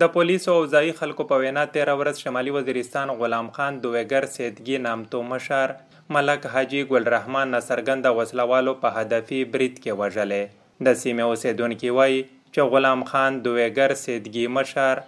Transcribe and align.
د 0.00 0.08
پولیسو 0.14 0.54
او 0.54 0.64
ځایي 0.70 0.90
خلکو 0.96 1.24
په 1.28 1.36
وینا 1.42 1.62
تیره 1.74 1.92
ورځ 1.98 2.24
شمالي 2.24 2.50
وزیرستان 2.56 3.12
غلام 3.20 3.46
خان 3.58 3.78
دویګر 3.84 4.26
سیدګي 4.32 4.80
نامتو 4.86 5.20
مشر 5.28 5.72
ملک 6.16 6.48
حاجی 6.54 6.82
ګل 6.90 7.08
رحمان 7.14 7.54
نصرګند 7.56 8.08
وسلوالو 8.18 8.74
په 8.82 8.90
هدفي 8.96 9.38
برید 9.54 9.78
کې 9.78 9.96
وژلې 10.00 10.84
د 10.88 10.98
سیمې 11.04 11.24
اوسیدونکي 11.30 11.94
وایي 12.00 12.20
چې 12.26 12.68
غلام 12.76 13.06
خان 13.12 13.40
دویګر 13.48 13.96
سیدګي 14.02 14.46
مشر 14.58 15.02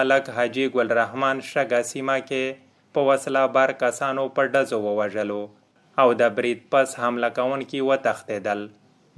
ملک 0.00 0.34
حاجی 0.40 0.66
ګل 0.80 0.92
رحمان 1.02 1.46
شګه 1.52 1.90
سیمه 1.94 2.20
کې 2.26 2.60
په 2.98 3.08
وسله 3.12 3.46
بار 3.58 3.76
کسانو 3.86 4.28
په 4.40 4.52
ډزو 4.56 4.84
ووژلو 4.90 5.40
او 6.02 6.10
د 6.24 6.36
برید 6.40 6.68
پس 6.76 7.00
حمله 7.04 7.34
کوونکي 7.40 7.88
وتښتېدل 7.88 8.68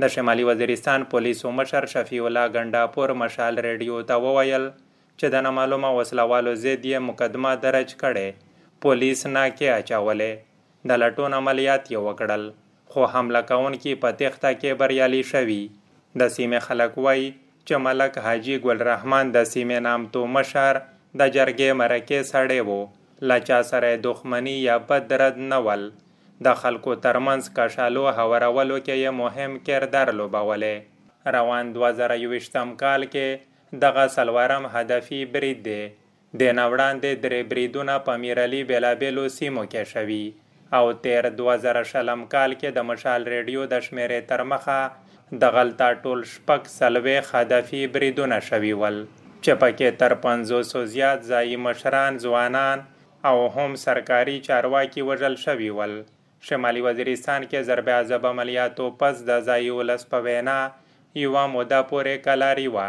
د 0.02 0.16
شمالي 0.18 0.50
وزیرستان 0.54 1.10
پولیسو 1.16 1.58
مشر 1.58 1.92
شفیع 1.98 2.24
الله 2.28 2.56
ګنډاپور 2.56 3.20
مشال 3.26 3.66
ریډیو 3.66 4.08
ته 4.12 4.24
وویل 4.30 4.72
چې 5.18 5.26
د 5.34 5.44
نامعلومه 5.46 5.90
وسلوالو 5.98 6.52
ضد 6.64 6.82
یې 6.90 7.06
مقدمه 7.08 7.52
درج 7.64 7.94
کړې، 8.02 8.28
پولیس 8.82 9.20
ناکې 9.36 9.68
اچولې. 9.78 10.32
د 10.88 10.90
لټون 11.02 11.30
عملیات 11.40 11.84
یې 11.92 12.00
وکړل، 12.06 12.44
خو 12.90 13.00
حمله 13.12 13.40
کوونکي 13.50 13.92
په 14.02 14.08
تیښته 14.18 14.50
کې 14.60 14.78
بریالي 14.80 15.22
شوي. 15.32 15.62
د 16.20 16.22
سیمې 16.36 16.60
خلک 16.66 16.92
وایي 17.04 17.28
چې 17.66 17.74
ملک 17.86 18.18
حاجی 18.24 18.56
ګل 18.64 18.78
رحمان 18.90 19.32
د 19.36 19.46
سیمې 19.52 19.78
نامتو 19.86 20.22
مشر 20.36 20.80
د 21.20 21.22
جرګې 21.36 21.70
مرکې 21.80 22.20
سړی 22.32 22.60
وو 22.68 22.80
له 23.28 23.36
چا 23.48 23.58
سره 23.70 23.90
دښمني 24.06 24.56
یا 24.68 24.76
بد 24.88 25.12
رد 25.22 25.36
نه 25.52 25.58
ول. 25.66 25.84
د 26.44 26.56
خلکو 26.60 26.94
ترمنځ 27.04 27.42
کشالو 27.56 28.04
هورولو 28.18 28.76
کې 28.86 28.94
یې 29.02 29.10
مهم 29.22 29.52
کردار 29.66 30.08
لوبولی 30.20 30.76
روان 31.36 31.64
دوه 31.74 31.90
زره 31.98 32.16
یویشتم 32.24 32.72
کال 32.82 33.04
کې 33.12 33.28
دغه 33.82 34.06
سلوارم 34.16 34.64
هدفي 34.74 35.20
برید 35.34 35.60
دی. 35.68 35.82
د 36.40 36.42
نوړاندې 36.60 37.10
درې 37.24 37.40
بریدونه 37.50 37.94
په 38.06 38.12
میرعلي 38.22 38.62
بېلابېلو 38.70 39.24
سیمو 39.38 39.64
کې 39.72 39.82
شوي. 39.92 40.24
او 40.76 40.84
تیر 41.02 41.28
دوه 41.38 41.54
زره 41.64 41.82
شلم 41.90 42.22
کال 42.34 42.54
کې 42.60 42.70
د 42.76 42.86
مشال 42.90 43.26
ریډیو 43.32 43.66
د 43.72 43.84
شمیرې 43.86 44.20
تر 44.30 44.42
مخه 44.52 44.80
د 45.42 45.52
غلطه 45.56 45.88
ټول 46.02 46.24
شپږ 46.32 46.62
څلوېښت 46.78 47.30
هدفي 47.38 47.82
بریدونه 47.94 48.38
شوي 48.48 48.72
ول، 48.80 48.98
چې 49.44 49.52
پکې 49.62 49.88
تر 50.00 50.12
پنځوسو 50.24 50.84
زیات 50.94 51.20
ځایي 51.30 51.56
مشران، 51.66 52.18
ځوانان 52.24 52.78
او 53.28 53.36
هم 53.54 53.80
سرکاري 53.84 54.36
چارواکي 54.48 55.02
وژل 55.08 55.36
شوي 55.46 55.70
ول. 55.78 55.94
شمالي 56.46 56.80
وزیرستان 56.86 57.44
کې 57.50 57.66
ضرب 57.68 57.88
عذاب 57.98 58.26
عملیاتو 58.32 58.86
پس 59.00 59.24
د 59.28 59.44
ځایي 59.48 59.70
ولس 59.78 60.02
په 60.10 60.18
وینا 60.26 60.58
یوه 61.24 61.44
موده 61.54 61.80
پورې 61.90 62.14
کلاري 62.26 62.68
وه. 62.74 62.88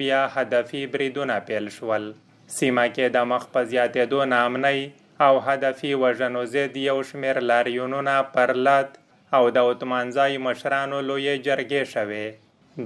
بیا 0.00 0.20
هدفي 0.34 0.86
بریدونه 0.92 1.36
پیل 1.46 1.68
شول. 1.76 2.04
سیمه 2.56 2.84
کې 2.94 3.06
د 3.16 3.26
مخ 3.30 3.44
په 3.54 3.60
زیاتېدو 3.70 4.20
نامنۍ 4.32 4.80
او 5.26 5.34
هدفي 5.46 5.92
وژنو 6.02 6.42
ضد 6.54 6.76
یو 6.88 6.96
شمېر 7.10 7.40
لاریونونه 7.50 8.14
پر 8.34 8.52
لد 8.66 8.98
او 9.36 9.44
د 9.56 9.68
اتمانځای 9.70 10.42
مشرانو 10.46 10.98
لویې 11.08 11.34
جرګې 11.46 11.82
شوې. 11.94 12.26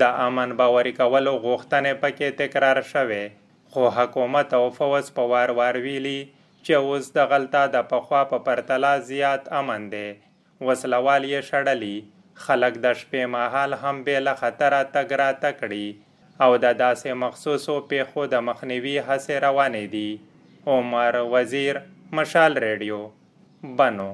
د 0.00 0.02
امن 0.26 0.54
باوري 0.60 0.92
کولو 1.00 1.32
غوښتنې 1.44 1.92
پکې 2.02 2.28
تکرار 2.40 2.80
شوې. 2.92 3.24
خو 3.72 3.88
حکومت 3.96 4.54
او 4.58 4.64
فوز 4.76 5.10
په 5.16 5.24
وار 5.32 5.50
وار 5.58 5.80
ویلي 5.86 6.20
چې 6.64 6.72
اوس 6.84 7.10
د 7.16 7.18
غلطه 7.32 7.62
د 7.74 7.88
پخوا 7.90 8.22
په 8.30 8.38
پرتله 8.46 8.92
زیات 9.10 9.52
امن 9.62 9.82
دی. 9.96 10.08
وسلوال 10.66 11.22
یې 11.32 11.40
شړلی 11.50 11.96
خلق 12.44 12.74
د 12.84 12.86
شپې 13.00 13.22
مهال 13.34 13.70
هم 13.82 13.96
بې 14.06 14.18
له 14.26 14.34
خطره 14.40 14.80
تګ 14.94 15.08
راته 15.22 15.50
کړي 15.60 15.86
او 16.44 16.50
د 16.64 16.66
داسې 16.84 17.10
مخصوصو 17.24 17.74
پیښو 17.90 18.22
د 18.34 18.44
مخنیوي 18.48 18.96
هڅې 19.08 19.34
روانې 19.46 19.84
دي. 19.94 20.10
عمر 20.72 21.14
وزیر، 21.34 21.74
مشال 22.16 22.52
ریډیو، 22.64 23.00
بنو 23.78 24.10